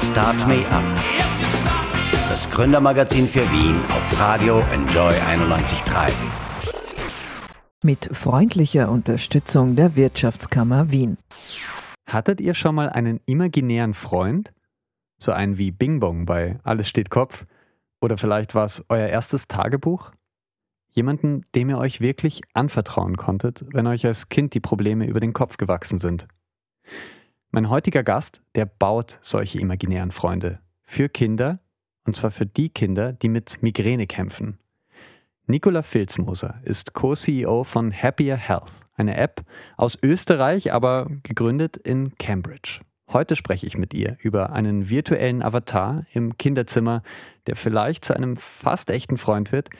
[0.00, 0.84] Start Me Up.
[2.28, 6.10] Das Gründermagazin für Wien auf Radio Enjoy 91.3.
[7.82, 11.16] Mit freundlicher Unterstützung der Wirtschaftskammer Wien.
[12.08, 14.52] Hattet ihr schon mal einen imaginären Freund?
[15.18, 17.46] So einen wie Bing Bong bei Alles steht Kopf?
[18.00, 20.10] Oder vielleicht war es euer erstes Tagebuch?
[20.90, 25.32] Jemanden, dem ihr euch wirklich anvertrauen konntet, wenn euch als Kind die Probleme über den
[25.32, 26.26] Kopf gewachsen sind.
[27.54, 30.58] Mein heutiger Gast, der baut solche imaginären Freunde.
[30.82, 31.60] Für Kinder,
[32.04, 34.58] und zwar für die Kinder, die mit Migräne kämpfen.
[35.46, 39.42] Nicola Filzmoser ist Co-CEO von Happier Health, eine App
[39.76, 42.80] aus Österreich, aber gegründet in Cambridge.
[43.12, 47.04] Heute spreche ich mit ihr über einen virtuellen Avatar im Kinderzimmer,
[47.46, 49.70] der vielleicht zu einem fast echten Freund wird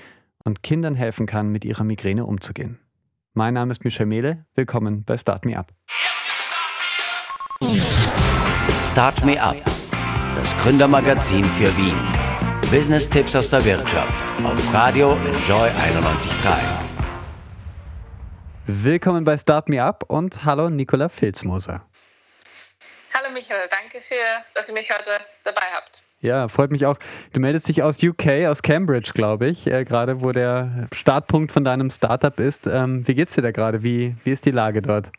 [0.45, 2.79] und Kindern helfen kann, mit ihrer Migräne umzugehen.
[3.33, 4.47] Mein Name ist Michel Mehle.
[4.55, 5.73] Willkommen bei Start Me Up.
[8.95, 9.57] Start Me Up,
[10.37, 11.99] das Gründermagazin für Wien.
[12.71, 16.55] Business-Tipps aus der Wirtschaft auf Radio Enjoy 91.3.
[18.67, 21.85] Willkommen bei Start Me Up und hallo Nicola Filzmoser.
[23.13, 24.15] Hallo Michael, danke für,
[24.55, 25.11] dass ihr mich heute
[25.43, 26.01] dabei habt.
[26.21, 26.97] Ja, freut mich auch.
[27.33, 31.65] Du meldest dich aus UK, aus Cambridge, glaube ich, äh, gerade wo der Startpunkt von
[31.65, 32.69] deinem Startup ist.
[32.69, 33.83] Ähm, wie geht's dir da gerade?
[33.83, 35.11] Wie, wie ist die Lage dort?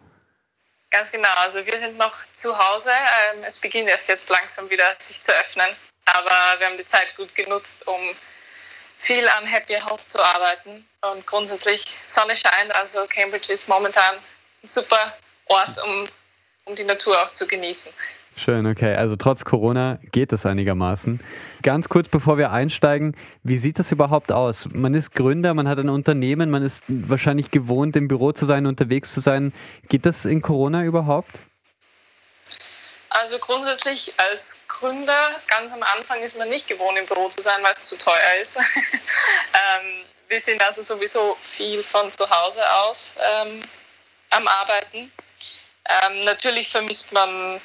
[0.96, 2.90] Ganz genau, also wir sind noch zu Hause.
[2.90, 5.76] Ähm, es beginnt erst jetzt langsam wieder sich zu öffnen.
[6.06, 8.16] Aber wir haben die Zeit gut genutzt, um
[8.98, 10.88] viel an Happy Health zu arbeiten.
[11.02, 14.16] Und grundsätzlich Sonne scheint, also Cambridge ist momentan
[14.64, 16.08] ein super Ort, um,
[16.64, 17.92] um die Natur auch zu genießen.
[18.38, 18.96] Schön, okay.
[18.96, 21.22] Also trotz Corona geht es einigermaßen.
[21.64, 24.68] Ganz kurz bevor wir einsteigen, wie sieht das überhaupt aus?
[24.74, 28.66] Man ist Gründer, man hat ein Unternehmen, man ist wahrscheinlich gewohnt, im Büro zu sein,
[28.66, 29.54] unterwegs zu sein.
[29.88, 31.32] Geht das in Corona überhaupt?
[33.10, 37.56] Also grundsätzlich als Gründer, ganz am Anfang ist man nicht gewohnt, im Büro zu sein,
[37.62, 38.58] weil es zu teuer ist.
[38.58, 43.62] ähm, wir sind also sowieso viel von zu Hause aus ähm,
[44.32, 45.10] am Arbeiten.
[45.88, 47.62] Ähm, natürlich vermisst man,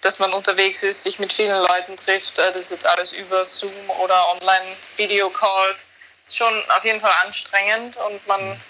[0.00, 2.38] dass man unterwegs ist, sich mit vielen Leuten trifft.
[2.38, 5.86] Äh, das ist jetzt alles über Zoom oder Online-Video-Calls.
[6.24, 8.60] Ist schon auf jeden Fall anstrengend und man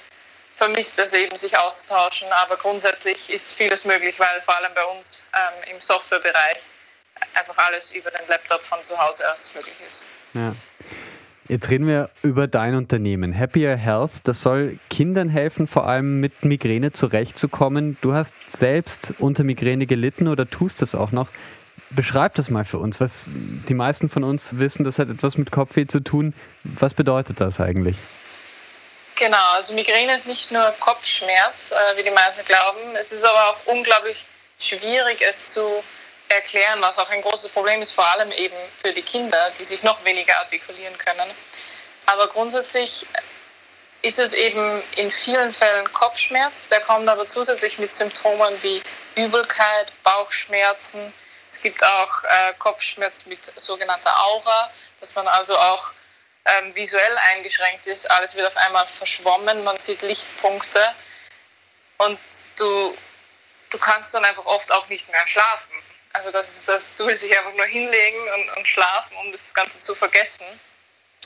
[0.57, 2.31] vermisst es eben, sich auszutauschen.
[2.33, 6.59] Aber grundsätzlich ist vieles möglich, weil vor allem bei uns ähm, im Softwarebereich
[7.35, 10.07] einfach alles über den Laptop von zu Hause aus möglich ist.
[10.35, 10.55] Ja.
[11.49, 13.35] Jetzt reden wir über dein Unternehmen.
[13.37, 17.97] Happier Health, das soll Kindern helfen, vor allem mit Migräne zurechtzukommen.
[18.03, 21.29] Du hast selbst unter Migräne gelitten oder tust es auch noch.
[21.89, 23.01] Beschreib das mal für uns.
[23.01, 23.25] Was
[23.67, 26.35] die meisten von uns wissen, das hat etwas mit Kopfweh zu tun.
[26.65, 27.97] Was bedeutet das eigentlich?
[29.15, 32.95] Genau, also Migräne ist nicht nur Kopfschmerz, äh, wie die meisten glauben.
[33.01, 34.27] Es ist aber auch unglaublich
[34.59, 35.83] schwierig, es zu
[36.29, 39.83] erklären, was auch ein großes Problem ist, vor allem eben für die Kinder, die sich
[39.83, 41.31] noch weniger artikulieren können.
[42.07, 43.07] Aber grundsätzlich
[44.03, 48.83] ist es eben in vielen Fällen Kopfschmerz, der kommt aber zusätzlich mit Symptomen wie
[49.17, 51.13] Übelkeit, Bauchschmerzen.
[51.51, 55.91] Es gibt auch äh, Kopfschmerz mit sogenannter Aura, dass man also auch
[56.45, 58.11] ähm, visuell eingeschränkt ist.
[58.11, 60.81] Alles wird auf einmal verschwommen, man sieht Lichtpunkte
[61.99, 62.19] und
[62.57, 62.97] du,
[63.71, 65.78] du kannst dann einfach oft auch nicht mehr schlafen.
[66.19, 69.55] Also das ist das, du willst dich einfach nur hinlegen und, und schlafen, um das
[69.55, 70.47] Ganze zu vergessen.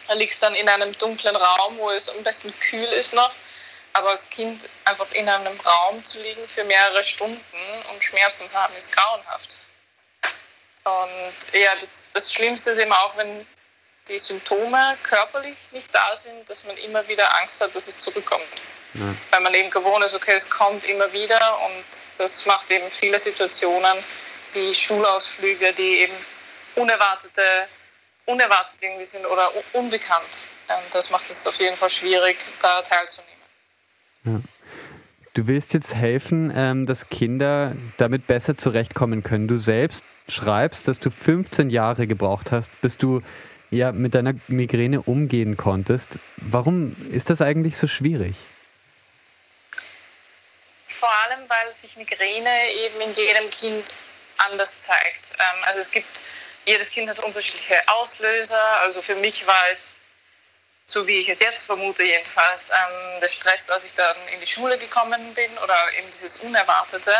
[0.06, 3.32] Da liegst dann in einem dunklen Raum, wo es am besten kühl ist noch.
[3.94, 7.40] Aber als Kind einfach in einem Raum zu liegen für mehrere Stunden
[7.92, 9.56] und Schmerzen zu haben, ist grauenhaft.
[10.84, 13.46] Und ja, das, das Schlimmste ist eben auch, wenn
[14.08, 18.44] die Symptome körperlich nicht da sind, dass man immer wieder Angst hat, dass es zurückkommt.
[18.94, 19.14] Ja.
[19.30, 21.84] Weil man eben gewohnt ist, okay, es kommt immer wieder und
[22.18, 24.02] das macht eben viele Situationen
[24.54, 26.14] wie Schulausflüge, die eben
[26.74, 27.42] unerwartete,
[28.26, 30.38] unerwartet irgendwie sind oder unbekannt.
[30.68, 33.32] Und das macht es auf jeden Fall schwierig, da teilzunehmen.
[34.24, 34.40] Ja.
[35.34, 39.48] Du willst jetzt helfen, ähm, dass Kinder damit besser zurechtkommen können.
[39.48, 43.22] Du selbst schreibst, dass du 15 Jahre gebraucht hast, bis du
[43.70, 46.18] ja mit deiner Migräne umgehen konntest.
[46.36, 48.36] Warum ist das eigentlich so schwierig?
[50.86, 52.50] Vor allem, weil sich Migräne
[52.84, 53.84] eben in jedem Kind
[54.38, 55.30] anders zeigt.
[55.38, 56.20] Ähm, also es gibt,
[56.64, 58.60] jedes Kind hat unterschiedliche Auslöser.
[58.80, 59.96] Also für mich war es,
[60.86, 64.46] so wie ich es jetzt vermute jedenfalls, ähm, der Stress, als ich dann in die
[64.46, 67.14] Schule gekommen bin oder eben dieses Unerwartete.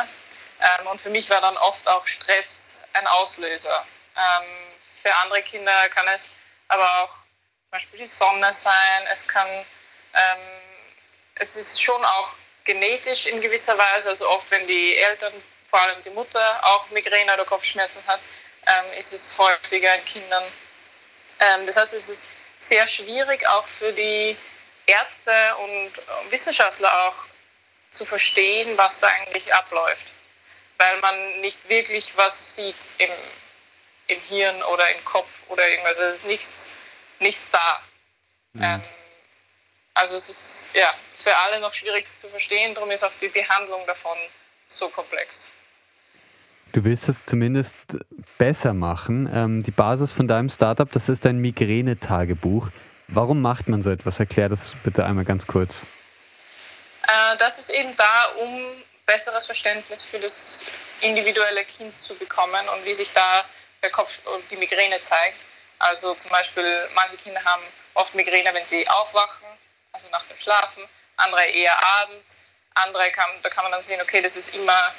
[0.61, 3.87] Ähm, und für mich war dann oft auch Stress ein Auslöser.
[5.03, 6.29] Für andere Kinder kann es
[6.69, 9.07] aber auch zum Beispiel die Sonne sein.
[9.11, 9.49] Es kann,
[11.37, 12.29] es ist schon auch
[12.65, 15.33] genetisch in gewisser Weise, also oft wenn die Eltern
[15.73, 18.21] vor allem die Mutter auch Migräne oder Kopfschmerzen hat,
[18.67, 20.45] ähm, ist es häufiger in Kindern.
[21.41, 22.29] Ähm, das heißt, es ist
[22.59, 24.37] sehr schwierig auch für die
[24.85, 25.93] Ärzte und
[26.31, 27.15] Wissenschaftler auch
[27.91, 30.07] zu verstehen, was da eigentlich abläuft,
[30.77, 33.11] weil man nicht wirklich was sieht im,
[34.09, 35.99] im Hirn oder im Kopf oder irgendwas.
[35.99, 36.69] Also es ist nichts,
[37.19, 37.83] nichts da.
[38.53, 38.63] Mhm.
[38.63, 38.83] Ähm,
[39.95, 43.87] also es ist ja für alle noch schwierig zu verstehen, darum ist auch die Behandlung
[43.87, 44.19] davon
[44.69, 45.49] so komplex.
[46.73, 47.99] Du willst es zumindest
[48.39, 49.31] besser machen.
[49.33, 52.71] Ähm, die Basis von deinem Startup, das ist ein Migränetagebuch.
[53.09, 54.19] Warum macht man so etwas?
[54.21, 55.83] Erklär das bitte einmal ganz kurz.
[57.03, 58.65] Äh, das ist eben da, um
[59.05, 60.65] besseres Verständnis für das
[61.03, 63.45] individuelle Kind zu bekommen und wie sich da
[63.83, 65.39] der Kopf und die Migräne zeigt.
[65.79, 67.63] Also zum Beispiel, manche Kinder haben
[67.95, 69.47] oft Migräne, wenn sie aufwachen,
[69.93, 70.85] also nach dem Schlafen,
[71.17, 72.39] andere eher abends,
[72.75, 74.95] andere kann, da kann man dann sehen, okay, das ist immer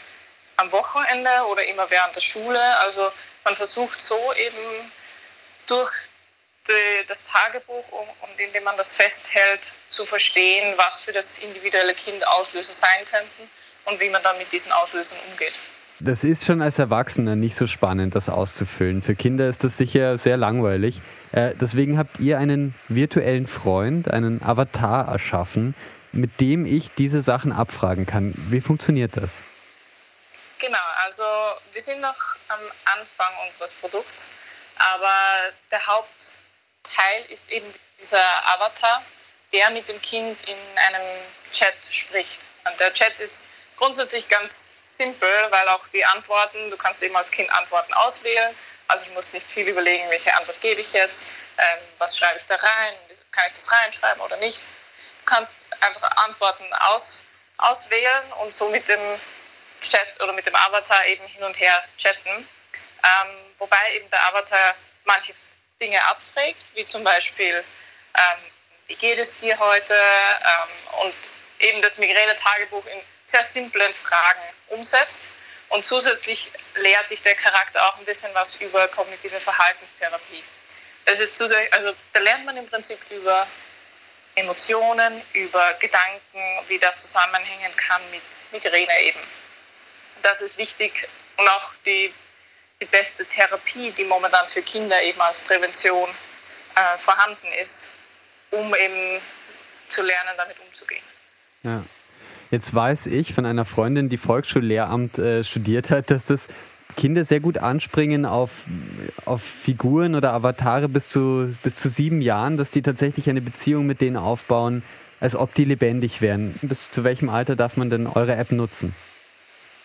[0.57, 2.61] am Wochenende oder immer während der Schule.
[2.79, 3.11] Also
[3.43, 4.91] man versucht so eben
[5.67, 5.91] durch
[6.67, 12.25] die, das Tagebuch und indem man das festhält, zu verstehen, was für das individuelle Kind
[12.27, 13.49] Auslöser sein könnten
[13.85, 15.53] und wie man dann mit diesen Auslösern umgeht.
[15.99, 19.01] Das ist schon als Erwachsener nicht so spannend, das auszufüllen.
[19.01, 20.99] Für Kinder ist das sicher sehr langweilig.
[21.31, 25.75] Äh, deswegen habt ihr einen virtuellen Freund, einen Avatar erschaffen,
[26.11, 28.33] mit dem ich diese Sachen abfragen kann.
[28.49, 29.41] Wie funktioniert das?
[30.63, 31.25] Genau, also
[31.73, 32.15] wir sind noch
[32.47, 34.31] am Anfang unseres Produkts,
[34.77, 37.69] aber der Hauptteil ist eben
[37.99, 39.03] dieser Avatar,
[39.51, 41.21] der mit dem Kind in einem
[41.51, 42.39] Chat spricht.
[42.63, 43.45] Und der Chat ist
[43.75, 48.55] grundsätzlich ganz simpel, weil auch die Antworten, du kannst eben als Kind Antworten auswählen,
[48.87, 51.25] also du musst nicht viel überlegen, welche Antwort gebe ich jetzt,
[51.57, 52.93] ähm, was schreibe ich da rein,
[53.31, 54.61] kann ich das reinschreiben oder nicht.
[54.61, 57.25] Du kannst einfach Antworten aus,
[57.57, 59.19] auswählen und so mit dem
[59.83, 62.29] Chat oder mit dem Avatar eben hin und her chatten.
[63.03, 63.27] Ähm,
[63.57, 64.75] wobei eben der Avatar
[65.05, 65.33] manche
[65.79, 67.63] Dinge abfragt, wie zum Beispiel,
[68.15, 68.39] ähm,
[68.87, 69.93] wie geht es dir heute?
[69.93, 71.13] Ähm, und
[71.59, 75.27] eben das Migräne-Tagebuch in sehr simplen Fragen umsetzt.
[75.69, 80.43] Und zusätzlich lehrt dich der Charakter auch ein bisschen was über kognitive Verhaltenstherapie.
[81.05, 83.47] Das ist zusätzlich, also da lernt man im Prinzip über
[84.35, 88.21] Emotionen, über Gedanken, wie das zusammenhängen kann mit
[88.51, 89.19] Migräne eben
[90.23, 92.11] das ist wichtig und auch die,
[92.81, 96.09] die beste Therapie, die momentan für Kinder eben als Prävention
[96.75, 97.87] äh, vorhanden ist,
[98.51, 99.21] um eben
[99.89, 101.03] zu lernen, damit umzugehen.
[101.63, 101.83] Ja.
[102.51, 106.47] Jetzt weiß ich von einer Freundin, die Volksschullehramt äh, studiert hat, dass das
[106.95, 108.65] Kinder sehr gut anspringen auf,
[109.25, 113.87] auf Figuren oder Avatare bis zu, bis zu sieben Jahren, dass die tatsächlich eine Beziehung
[113.87, 114.83] mit denen aufbauen,
[115.19, 116.53] als ob die lebendig wären.
[116.61, 118.93] Bis zu welchem Alter darf man denn eure App nutzen?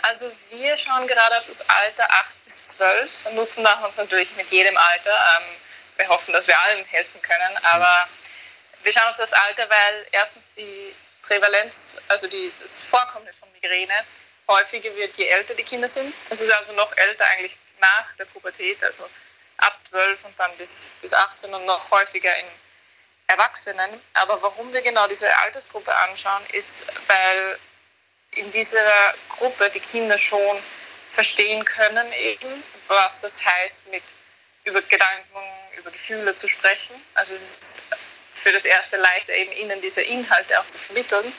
[0.03, 4.35] Also wir schauen gerade auf das Alter 8 bis 12 und nutzen das uns natürlich
[4.37, 5.11] mit jedem Alter.
[5.11, 5.45] Ähm,
[5.97, 8.09] wir hoffen, dass wir allen helfen können, aber
[8.83, 14.05] wir schauen auf das Alter, weil erstens die Prävalenz, also die, das Vorkommnis von Migräne
[14.49, 16.15] häufiger wird, je älter die Kinder sind.
[16.31, 19.09] Es ist also noch älter eigentlich nach der Pubertät, also
[19.59, 22.47] ab 12 und dann bis, bis 18 und noch häufiger in
[23.27, 24.01] Erwachsenen.
[24.15, 27.59] Aber warum wir genau diese Altersgruppe anschauen, ist, weil
[28.33, 30.63] in dieser Gruppe die Kinder schon
[31.11, 34.03] verstehen können, eben, was das heißt, mit
[34.65, 35.39] über Gedanken,
[35.77, 36.95] über Gefühle zu sprechen.
[37.15, 37.83] Also es ist
[38.35, 41.33] für das erste leichter, eben ihnen diese Inhalte auch zu vermitteln.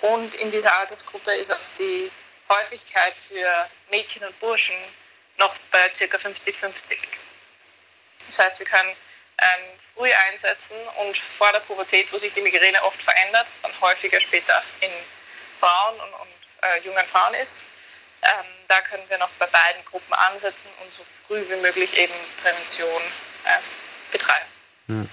[0.00, 2.10] Und in dieser Altersgruppe ist auch die
[2.48, 4.76] Häufigkeit für Mädchen und Burschen
[5.38, 6.16] noch bei ca.
[6.16, 6.98] 50-50.
[8.26, 8.96] Das heißt, wir können
[9.38, 14.20] ähm, früh einsetzen und vor der Pubertät, wo sich die Migräne oft verändert, dann häufiger
[14.20, 14.90] später in
[15.64, 16.28] Frauen und, und
[16.62, 17.62] äh, jungen Frauen ist.
[18.22, 22.12] Ähm, da können wir noch bei beiden Gruppen ansetzen und so früh wie möglich eben
[22.42, 23.02] Prävention
[23.44, 24.46] äh, betreiben.
[24.88, 25.06] Ja.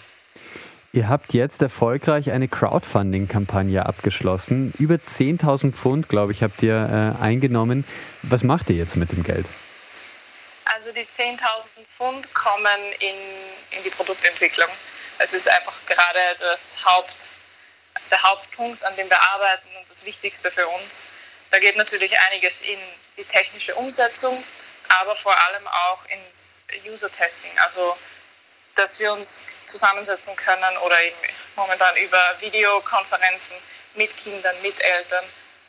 [0.93, 4.73] Ihr habt jetzt erfolgreich eine Crowdfunding-Kampagne abgeschlossen.
[4.77, 7.85] Über 10.000 Pfund, glaube ich, habt ihr äh, eingenommen.
[8.23, 9.45] Was macht ihr jetzt mit dem Geld?
[10.75, 11.37] Also die 10.000
[11.95, 13.15] Pfund kommen in,
[13.77, 14.67] in die Produktentwicklung.
[15.19, 17.29] Es ist einfach gerade das Haupt,
[18.09, 21.01] der Hauptpunkt, an dem wir arbeiten und das Wichtigste für uns.
[21.51, 22.79] Da geht natürlich einiges in
[23.17, 24.43] die technische Umsetzung,
[24.87, 27.97] aber vor allem auch ins User-Testing, also
[28.75, 31.17] dass wir uns zusammensetzen können oder eben
[31.55, 33.55] momentan über Videokonferenzen
[33.95, 35.25] mit Kindern, mit Eltern,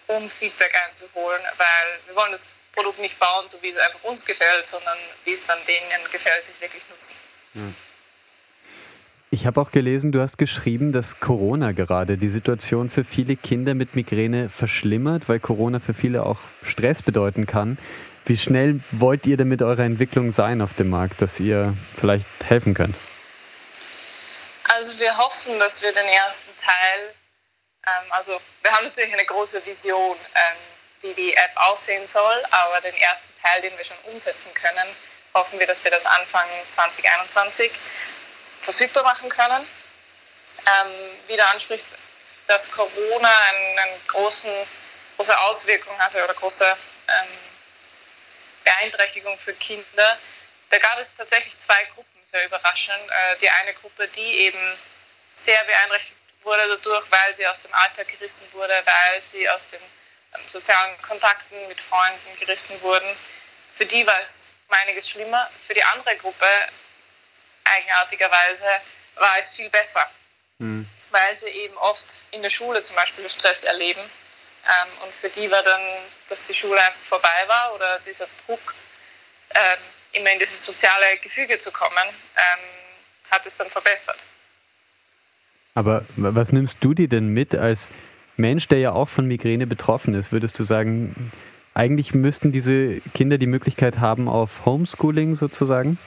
[0.07, 4.25] um Feedback einzuholen, weil wir wollen das Produkt nicht bauen, so wie es einfach uns
[4.25, 7.15] gefällt, sondern wie es dann denen gefällt, die es wirklich nutzen.
[9.35, 13.73] Ich habe auch gelesen, du hast geschrieben, dass Corona gerade die Situation für viele Kinder
[13.73, 17.79] mit Migräne verschlimmert, weil Corona für viele auch Stress bedeuten kann.
[18.27, 22.27] Wie schnell wollt ihr denn mit eurer Entwicklung sein auf dem Markt, dass ihr vielleicht
[22.45, 22.97] helfen könnt?
[24.65, 27.15] Also wir hoffen, dass wir den ersten Teil,
[27.87, 30.59] ähm, also wir haben natürlich eine große Vision, ähm,
[31.01, 34.95] wie die App aussehen soll, aber den ersten Teil, den wir schon umsetzen können,
[35.33, 37.71] hoffen wir, dass wir das Anfang 2021
[38.63, 39.67] verfügbar machen können.
[40.65, 41.89] Ähm, wie du ansprichst,
[42.47, 44.53] dass Corona eine, großen,
[45.17, 47.29] große Auswirkung hatte oder große ähm,
[48.65, 50.19] Beeinträchtigung für Kinder.
[50.71, 53.11] Da gab es tatsächlich zwei Gruppen, sehr überraschend.
[53.11, 54.79] Äh, die eine Gruppe, die eben
[55.35, 59.81] sehr beeinträchtigt wurde dadurch, weil sie aus dem Alltag gerissen wurde, weil sie aus den
[60.35, 63.17] ähm, sozialen Kontakten mit Freunden gerissen wurden.
[63.77, 65.51] Für die war es einiges schlimmer.
[65.67, 66.47] Für die andere Gruppe
[67.65, 68.67] eigenartigerweise
[69.17, 70.07] war es viel besser,
[70.59, 70.87] mhm.
[71.11, 74.01] weil sie eben oft in der Schule zum Beispiel Stress erleben.
[74.01, 75.81] Ähm, und für die war dann,
[76.29, 78.75] dass die Schule einfach vorbei war oder dieser Druck,
[79.55, 79.79] ähm,
[80.13, 82.61] immer in dieses soziale Gefüge zu kommen, ähm,
[83.31, 84.19] hat es dann verbessert.
[85.75, 87.91] Aber was nimmst du dir denn mit als
[88.37, 90.31] Mensch, der ja auch von Migräne betroffen ist?
[90.33, 91.33] Würdest du sagen,
[91.75, 95.99] eigentlich müssten diese Kinder die Möglichkeit haben auf Homeschooling sozusagen?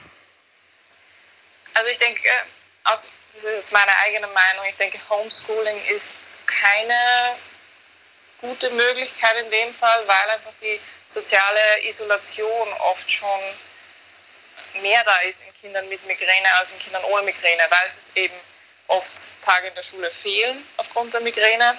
[1.76, 2.22] Also ich denke,
[2.84, 6.16] aus, das ist meine eigene Meinung, ich denke, Homeschooling ist
[6.46, 7.36] keine
[8.40, 13.40] gute Möglichkeit in dem Fall, weil einfach die soziale Isolation oft schon
[14.80, 18.34] mehr da ist in Kindern mit Migräne als in Kindern ohne Migräne, weil es eben
[18.86, 21.78] oft Tage in der Schule fehlen aufgrund der Migräne.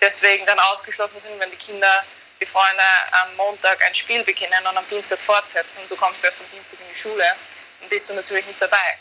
[0.00, 2.04] Deswegen dann ausgeschlossen sind, wenn die Kinder,
[2.40, 2.82] die Freunde
[3.22, 5.82] am Montag ein Spiel beginnen und am Dienstag fortsetzen.
[5.88, 7.36] Du kommst erst am Dienstag in die Schule
[7.80, 8.98] und bist du natürlich nicht dabei.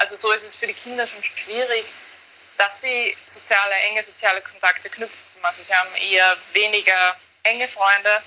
[0.00, 1.84] Also so ist es für die Kinder schon schwierig,
[2.56, 5.42] dass sie soziale, enge soziale Kontakte knüpfen.
[5.42, 8.22] Also sie haben eher weniger enge Freunde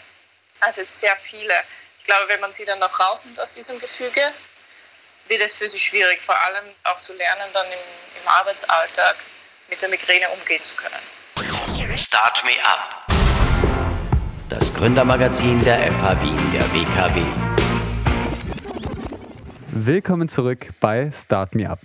[0.59, 1.53] als jetzt sehr viele.
[1.97, 4.21] Ich glaube, wenn man sie dann noch rausnimmt aus diesem Gefüge,
[5.27, 9.15] wird es für sie schwierig, vor allem auch zu lernen, dann im, im Arbeitsalltag
[9.67, 10.99] mit der Migräne umgehen zu können.
[11.97, 13.07] Start Me Up.
[14.49, 17.42] Das Gründermagazin der FH Wien der WKW.
[19.75, 21.79] Willkommen zurück bei Start Me Up.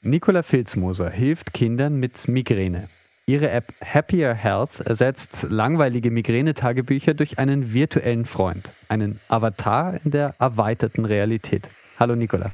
[0.00, 2.88] Nicola Filzmoser hilft Kindern mit Migräne.
[3.26, 10.34] Ihre App Happier Health ersetzt langweilige Migränetagebücher durch einen virtuellen Freund, einen Avatar in der
[10.38, 11.68] erweiterten Realität.
[12.00, 12.52] Hallo Nicola.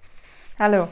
[0.58, 0.88] Hallo.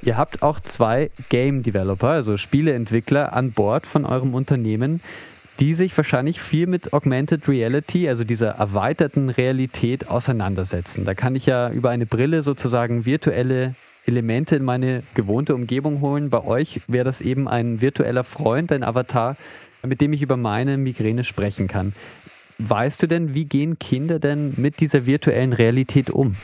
[0.00, 5.00] Ihr habt auch zwei Game Developer, also Spieleentwickler an Bord von eurem Unternehmen,
[5.60, 11.04] die sich wahrscheinlich viel mit Augmented Reality, also dieser erweiterten Realität, auseinandersetzen.
[11.04, 13.74] Da kann ich ja über eine Brille sozusagen virtuelle
[14.06, 16.30] Elemente in meine gewohnte Umgebung holen.
[16.30, 19.36] Bei euch wäre das eben ein virtueller Freund, ein Avatar,
[19.84, 21.92] mit dem ich über meine Migräne sprechen kann.
[22.58, 26.36] Weißt du denn, wie gehen Kinder denn mit dieser virtuellen Realität um?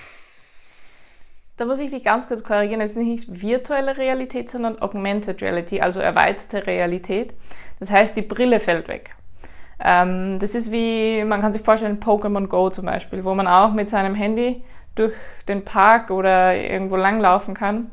[1.56, 2.80] Da muss ich dich ganz kurz korrigieren.
[2.80, 7.32] Es ist nicht virtuelle Realität, sondern Augmented Reality, also erweiterte Realität.
[7.78, 9.11] Das heißt, die Brille fällt weg.
[9.78, 13.73] Ähm, das ist wie, man kann sich vorstellen, Pokémon Go zum Beispiel, wo man auch
[13.73, 15.14] mit seinem Handy durch
[15.49, 17.90] den Park oder irgendwo langlaufen kann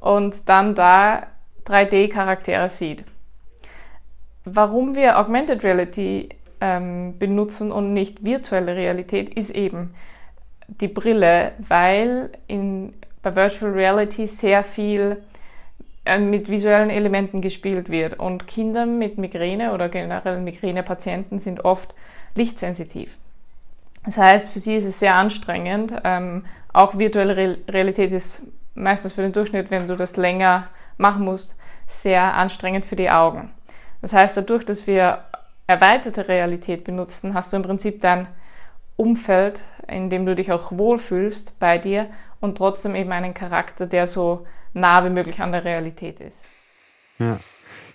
[0.00, 1.26] und dann da
[1.66, 3.04] 3D-Charaktere sieht.
[4.44, 9.94] Warum wir Augmented Reality ähm, benutzen und nicht virtuelle Realität, ist eben
[10.80, 15.22] die Brille, weil in bei Virtual Reality sehr viel
[16.04, 18.18] äh, mit visuellen Elementen gespielt wird.
[18.18, 21.94] Und Kinder mit Migräne oder generell Migränepatienten sind oft
[22.34, 23.18] lichtsensitiv.
[24.04, 25.94] Das heißt, für sie ist es sehr anstrengend.
[26.02, 28.42] Ähm, auch virtuelle Realität ist
[28.74, 33.50] meistens für den Durchschnitt, wenn du das länger machen musst, sehr anstrengend für die Augen.
[34.00, 35.24] Das heißt, dadurch, dass wir
[35.68, 38.26] erweiterte Realität benutzen, hast du im Prinzip dein
[38.96, 42.08] Umfeld, in dem du dich auch wohlfühlst bei dir
[42.40, 46.48] und trotzdem eben einen Charakter, der so nah wie möglich an der Realität ist.
[47.18, 47.38] Ja.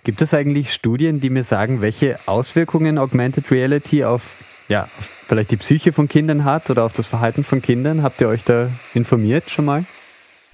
[0.04, 4.36] Gibt es eigentlich Studien, die mir sagen, welche Auswirkungen Augmented Reality auf,
[4.68, 8.02] ja, auf vielleicht die Psyche von Kindern hat oder auf das Verhalten von Kindern?
[8.02, 9.84] Habt ihr euch da informiert schon mal?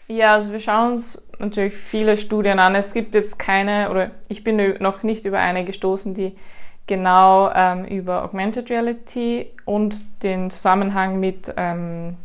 [0.09, 2.75] Ja, also wir schauen uns natürlich viele Studien an.
[2.75, 6.35] Es gibt jetzt keine, oder ich bin noch nicht über eine gestoßen, die
[6.87, 12.17] genau ähm, über Augmented Reality und den Zusammenhang mit ähm,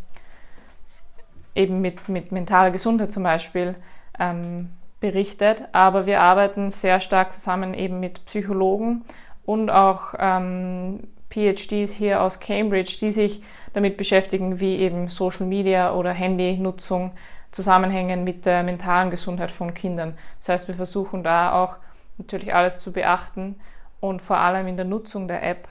[1.55, 3.75] eben mit, mit mentaler Gesundheit zum Beispiel
[4.19, 5.63] ähm, berichtet.
[5.71, 9.03] Aber wir arbeiten sehr stark zusammen eben mit Psychologen
[9.45, 13.41] und auch ähm, PhDs hier aus Cambridge, die sich
[13.73, 17.11] damit beschäftigen, wie eben Social Media oder Handynutzung
[17.51, 20.15] Zusammenhängen mit der mentalen Gesundheit von Kindern.
[20.39, 21.77] Das heißt, wir versuchen da auch
[22.17, 23.55] natürlich alles zu beachten
[23.99, 25.67] und vor allem in der Nutzung der App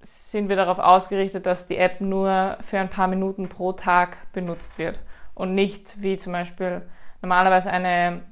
[0.00, 4.78] sind wir darauf ausgerichtet, dass die App nur für ein paar Minuten pro Tag benutzt
[4.78, 4.98] wird
[5.34, 6.82] und nicht wie zum Beispiel
[7.20, 8.22] normalerweise eine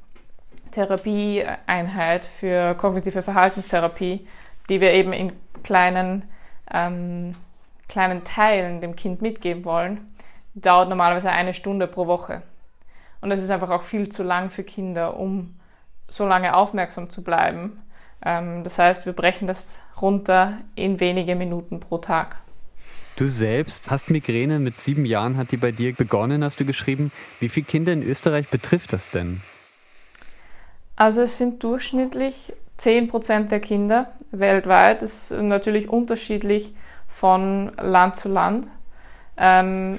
[0.72, 4.26] Therapieeinheit für kognitive Verhaltenstherapie,
[4.68, 6.24] die wir eben in kleinen,
[6.72, 7.36] ähm,
[7.88, 10.14] kleinen Teilen dem Kind mitgeben wollen,
[10.54, 12.42] dauert normalerweise eine Stunde pro Woche.
[13.20, 15.58] Und das ist einfach auch viel zu lang für Kinder, um
[16.08, 17.82] so lange aufmerksam zu bleiben.
[18.24, 22.36] Ähm, das heißt, wir brechen das runter in wenige Minuten pro Tag.
[23.16, 27.12] Du selbst hast Migräne mit sieben Jahren, hat die bei dir begonnen, hast du geschrieben.
[27.38, 29.42] Wie viele Kinder in Österreich betrifft das denn?
[30.96, 35.02] Also es sind durchschnittlich 10 Prozent der Kinder weltweit.
[35.02, 36.74] Das ist natürlich unterschiedlich
[37.06, 38.68] von Land zu Land.
[39.36, 39.98] Ähm,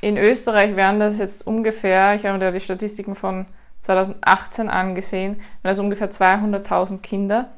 [0.00, 3.46] in Österreich wären das jetzt ungefähr, ich habe da die Statistiken von
[3.80, 7.48] 2018 angesehen, das ungefähr 200.000 Kinder,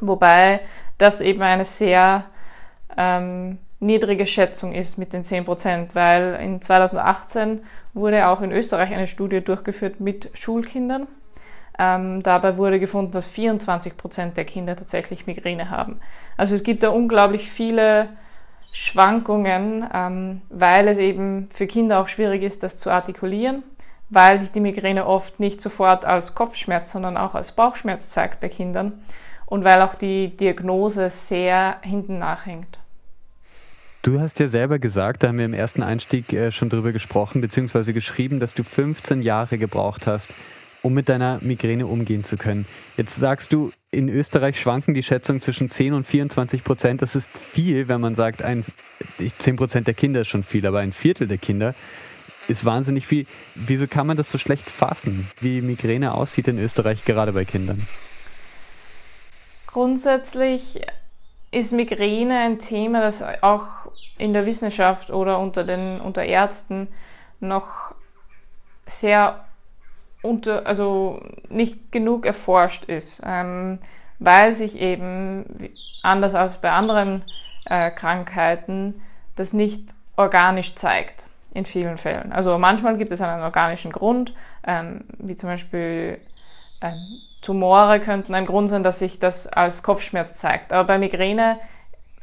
[0.00, 0.60] wobei
[0.98, 2.24] das eben eine sehr
[2.96, 7.60] ähm, niedrige Schätzung ist mit den 10 Prozent, weil in 2018
[7.92, 11.06] wurde auch in Österreich eine Studie durchgeführt mit Schulkindern.
[11.76, 16.00] Ähm, dabei wurde gefunden, dass 24 Prozent der Kinder tatsächlich Migräne haben.
[16.36, 18.08] Also es gibt da unglaublich viele
[18.70, 23.64] Schwankungen, ähm, weil es eben für Kinder auch schwierig ist, das zu artikulieren,
[24.14, 28.48] weil sich die Migräne oft nicht sofort als Kopfschmerz, sondern auch als Bauchschmerz zeigt bei
[28.48, 28.92] Kindern
[29.46, 32.78] und weil auch die Diagnose sehr hinten nachhängt.
[34.02, 37.40] Du hast ja selber gesagt, da haben wir im ersten Einstieg äh, schon drüber gesprochen,
[37.40, 40.34] beziehungsweise geschrieben, dass du 15 Jahre gebraucht hast,
[40.82, 42.66] um mit deiner Migräne umgehen zu können.
[42.98, 47.00] Jetzt sagst du, in Österreich schwanken die Schätzungen zwischen 10 und 24 Prozent.
[47.00, 48.66] Das ist viel, wenn man sagt, ein,
[49.38, 51.74] 10 Prozent der Kinder ist schon viel, aber ein Viertel der Kinder
[52.48, 53.26] ist wahnsinnig viel.
[53.54, 57.86] Wieso kann man das so schlecht fassen, wie Migräne aussieht in Österreich, gerade bei Kindern?
[59.66, 60.80] Grundsätzlich
[61.50, 63.66] ist Migräne ein Thema, das auch
[64.18, 66.88] in der Wissenschaft oder unter den unter Ärzten
[67.40, 67.94] noch
[68.86, 69.44] sehr
[70.22, 73.78] unter, also nicht genug erforscht ist, ähm,
[74.18, 75.44] weil sich eben
[76.02, 77.22] anders als bei anderen
[77.66, 79.02] äh, Krankheiten
[79.36, 79.82] das nicht
[80.16, 82.32] organisch zeigt in vielen Fällen.
[82.32, 84.34] Also manchmal gibt es einen organischen Grund,
[84.66, 86.18] ähm, wie zum Beispiel
[86.82, 86.98] ähm,
[87.40, 90.72] Tumore könnten ein Grund sein, dass sich das als Kopfschmerz zeigt.
[90.72, 91.58] Aber bei Migräne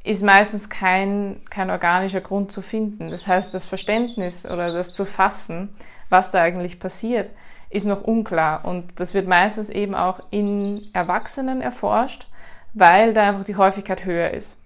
[0.03, 3.09] ist meistens kein, kein organischer Grund zu finden.
[3.09, 5.69] Das heißt, das Verständnis oder das zu fassen,
[6.09, 7.29] was da eigentlich passiert,
[7.69, 8.65] ist noch unklar.
[8.65, 12.27] Und das wird meistens eben auch in Erwachsenen erforscht,
[12.73, 14.59] weil da einfach die Häufigkeit höher ist.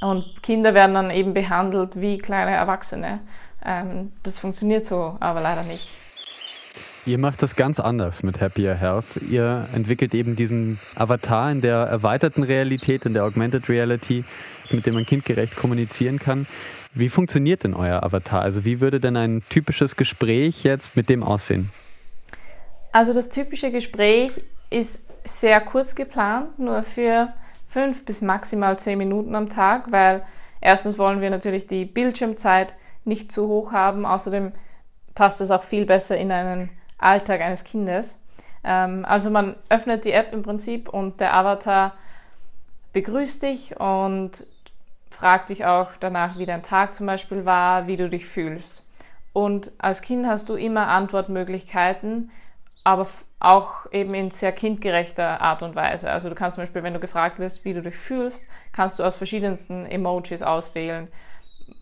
[0.00, 3.20] Und Kinder werden dann eben behandelt wie kleine Erwachsene.
[3.68, 5.88] Ähm, das funktioniert so aber leider nicht.
[7.04, 9.20] Ihr macht das ganz anders mit Happier Health.
[9.30, 14.24] Ihr entwickelt eben diesen Avatar in der erweiterten Realität, in der Augmented Reality,
[14.70, 16.46] mit dem man kindgerecht kommunizieren kann.
[16.94, 18.42] Wie funktioniert denn euer Avatar?
[18.42, 21.70] Also wie würde denn ein typisches Gespräch jetzt mit dem aussehen?
[22.92, 27.32] Also das typische Gespräch ist sehr kurz geplant, nur für
[27.66, 30.22] fünf bis maximal zehn Minuten am Tag, weil
[30.60, 32.74] erstens wollen wir natürlich die Bildschirmzeit
[33.08, 34.06] nicht zu hoch haben.
[34.06, 34.52] Außerdem
[35.14, 38.20] passt es auch viel besser in einen Alltag eines Kindes.
[38.62, 41.94] Ähm, also man öffnet die App im Prinzip und der Avatar
[42.92, 44.46] begrüßt dich und
[45.10, 48.84] fragt dich auch danach, wie dein Tag zum Beispiel war, wie du dich fühlst.
[49.32, 52.30] Und als Kind hast du immer Antwortmöglichkeiten,
[52.84, 53.06] aber
[53.40, 56.10] auch eben in sehr kindgerechter Art und Weise.
[56.10, 59.04] Also du kannst zum Beispiel, wenn du gefragt wirst, wie du dich fühlst, kannst du
[59.04, 61.08] aus verschiedensten Emojis auswählen,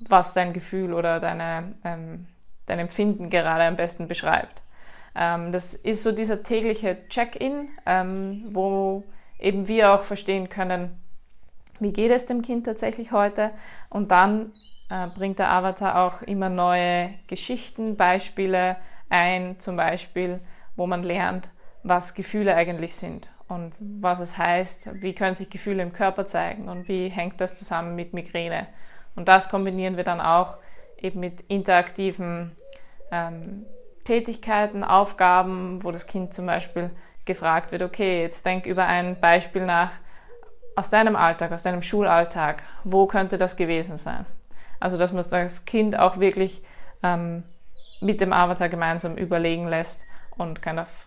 [0.08, 2.26] was dein Gefühl oder deine, ähm,
[2.66, 4.62] dein Empfinden gerade am besten beschreibt.
[5.14, 9.04] Ähm, das ist so dieser tägliche Check-in, ähm, wo
[9.38, 11.00] eben wir auch verstehen können,
[11.80, 13.50] wie geht es dem Kind tatsächlich heute.
[13.90, 14.52] Und dann
[14.90, 18.76] äh, bringt der Avatar auch immer neue Geschichten, Beispiele
[19.08, 20.40] ein, zum Beispiel,
[20.74, 21.50] wo man lernt,
[21.82, 26.68] was Gefühle eigentlich sind und was es heißt, wie können sich Gefühle im Körper zeigen
[26.68, 28.66] und wie hängt das zusammen mit Migräne.
[29.16, 30.58] Und das kombinieren wir dann auch
[30.98, 32.56] eben mit interaktiven
[33.10, 33.66] ähm,
[34.04, 36.90] Tätigkeiten, Aufgaben, wo das Kind zum Beispiel
[37.24, 39.90] gefragt wird, okay, jetzt denk über ein Beispiel nach
[40.76, 42.62] aus deinem Alltag, aus deinem Schulalltag.
[42.84, 44.26] Wo könnte das gewesen sein?
[44.78, 46.62] Also, dass man das Kind auch wirklich
[47.02, 47.44] ähm,
[48.00, 50.04] mit dem Avatar gemeinsam überlegen lässt
[50.36, 51.06] und kind of,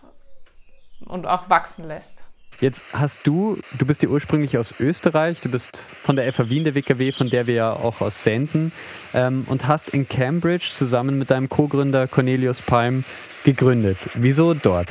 [1.06, 2.24] und auch wachsen lässt.
[2.60, 6.64] Jetzt hast du, du bist ja ursprünglich aus Österreich, du bist von der FA Wien
[6.64, 8.70] der WKW, von der wir ja auch aus senden,
[9.14, 13.04] ähm, und hast in Cambridge zusammen mit deinem Co-Gründer Cornelius Palm
[13.44, 13.96] gegründet.
[14.16, 14.88] Wieso dort?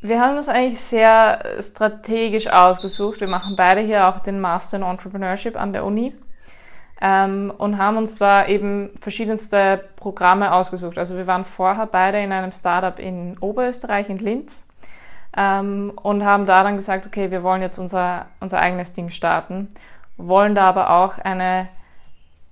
[0.00, 3.20] Wir haben das eigentlich sehr strategisch ausgesucht.
[3.20, 6.14] Wir machen beide hier auch den Master in Entrepreneurship an der Uni
[7.00, 10.98] ähm, und haben uns da eben verschiedenste Programme ausgesucht.
[10.98, 14.66] Also wir waren vorher beide in einem Startup in Oberösterreich, in Linz
[15.36, 19.68] ähm, und haben da dann gesagt, okay, wir wollen jetzt unser, unser eigenes Ding starten,
[20.16, 21.68] wollen da aber auch eine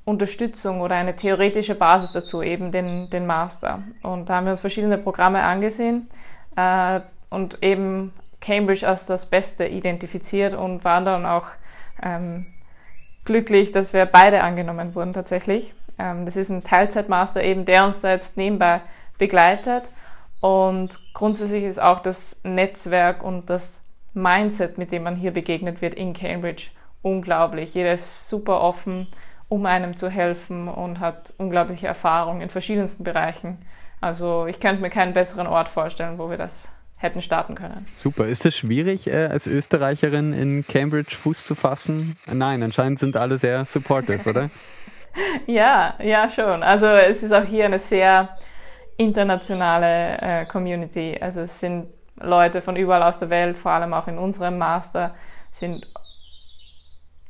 [0.04, 3.82] Unterstützung oder eine theoretische Basis dazu, eben den, den Master.
[4.02, 6.08] Und da haben wir uns verschiedene Programme angesehen
[6.56, 11.48] äh, und eben Cambridge als das Beste identifiziert und waren dann auch
[12.02, 12.46] ähm,
[13.24, 15.74] glücklich, dass wir beide angenommen wurden tatsächlich.
[15.98, 18.80] Ähm, das ist ein Teilzeitmaster eben, der uns da jetzt nebenbei
[19.18, 19.84] begleitet.
[20.40, 23.82] Und grundsätzlich ist auch das Netzwerk und das
[24.14, 26.68] Mindset, mit dem man hier begegnet wird in Cambridge,
[27.02, 27.74] unglaublich.
[27.74, 29.06] Jeder ist super offen,
[29.48, 33.58] um einem zu helfen und hat unglaubliche Erfahrung in verschiedensten Bereichen.
[34.00, 37.86] Also ich könnte mir keinen besseren Ort vorstellen, wo wir das hätten starten können.
[37.94, 38.26] Super.
[38.26, 42.16] Ist es schwierig, äh, als Österreicherin in Cambridge Fuß zu fassen?
[42.26, 44.50] Nein, anscheinend sind alle sehr supportive, oder?
[45.46, 46.62] ja, ja, schon.
[46.62, 48.28] Also es ist auch hier eine sehr
[49.00, 51.16] internationale äh, Community.
[51.18, 51.86] Also es sind
[52.20, 55.14] Leute von überall aus der Welt, vor allem auch in unserem Master,
[55.50, 55.88] sind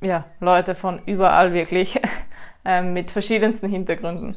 [0.00, 2.00] ja, Leute von überall wirklich
[2.64, 4.34] äh, mit verschiedensten Hintergründen.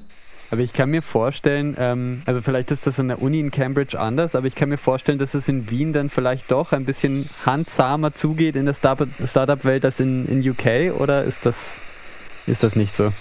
[0.51, 3.99] Aber ich kann mir vorstellen, ähm, also vielleicht ist das an der Uni in Cambridge
[3.99, 7.31] anders, aber ich kann mir vorstellen, dass es in Wien dann vielleicht doch ein bisschen
[7.43, 11.77] handsamer zugeht in der Startup-Welt als in, in UK oder ist das,
[12.45, 13.11] ist das nicht so?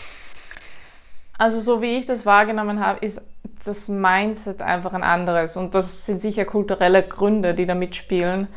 [1.39, 3.23] Also so wie ich das wahrgenommen habe, ist
[3.65, 5.57] das Mindset einfach ein anderes.
[5.57, 8.49] Und das sind sicher kulturelle Gründe, die da mitspielen,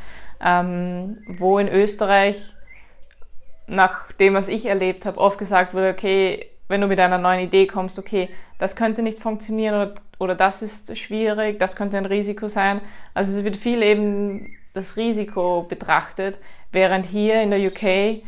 [0.44, 2.54] ähm, wo in Österreich
[3.68, 7.40] nach dem, was ich erlebt habe, oft gesagt wurde, okay, wenn du mit einer neuen
[7.40, 12.06] Idee kommst, okay, das könnte nicht funktionieren oder, oder das ist schwierig, das könnte ein
[12.06, 12.82] Risiko sein.
[13.14, 16.38] Also es wird viel eben das Risiko betrachtet,
[16.72, 18.24] während hier in der UK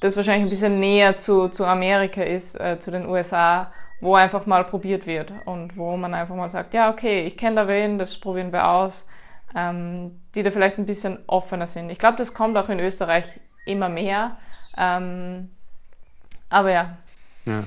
[0.00, 4.46] das wahrscheinlich ein bisschen näher zu, zu Amerika ist, äh, zu den USA, wo einfach
[4.46, 7.98] mal probiert wird und wo man einfach mal sagt, ja, okay, ich kenne da wen,
[7.98, 9.06] das probieren wir aus,
[9.54, 11.90] ähm, die da vielleicht ein bisschen offener sind.
[11.90, 13.24] Ich glaube, das kommt auch in Österreich
[13.66, 14.36] immer mehr.
[14.76, 15.50] Ähm,
[16.48, 16.96] aber ja.
[17.46, 17.64] ja.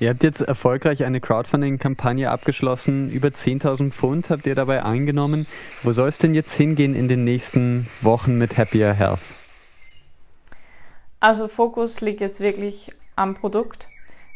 [0.00, 3.10] Ihr habt jetzt erfolgreich eine Crowdfunding-Kampagne abgeschlossen.
[3.10, 5.46] Über 10.000 Pfund habt ihr dabei eingenommen.
[5.82, 9.34] Wo soll es denn jetzt hingehen in den nächsten Wochen mit Happier Health?
[11.18, 13.88] Also Fokus liegt jetzt wirklich am Produkt.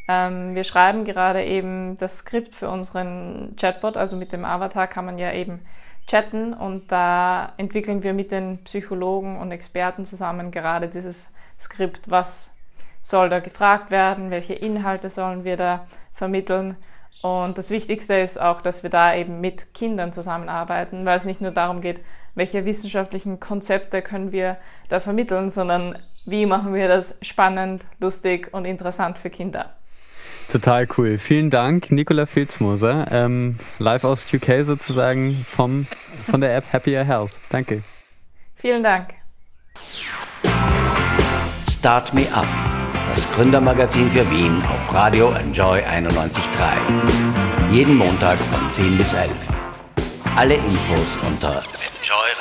[0.09, 3.97] Ähm, wir schreiben gerade eben das Skript für unseren Chatbot.
[3.97, 5.61] Also mit dem Avatar kann man ja eben
[6.07, 12.57] chatten und da entwickeln wir mit den Psychologen und Experten zusammen gerade dieses Skript, was
[13.01, 16.77] soll da gefragt werden, welche Inhalte sollen wir da vermitteln.
[17.23, 21.41] Und das Wichtigste ist auch, dass wir da eben mit Kindern zusammenarbeiten, weil es nicht
[21.41, 22.01] nur darum geht,
[22.35, 24.57] welche wissenschaftlichen Konzepte können wir
[24.89, 29.75] da vermitteln, sondern wie machen wir das spannend, lustig und interessant für Kinder.
[30.51, 31.19] Total cool.
[31.19, 35.87] Vielen Dank, Nicola Filzmoser, ähm, live aus UK sozusagen vom,
[36.27, 37.33] von der App Happier Health.
[37.49, 37.83] Danke.
[38.55, 39.15] Vielen Dank.
[41.69, 42.47] Start Me Up
[43.15, 47.71] das Gründermagazin für Wien auf Radio Enjoy 91.3.
[47.71, 49.31] Jeden Montag von 10 bis 11.
[50.35, 51.63] Alle Infos unter
[52.01, 52.32] enjoyradio.at.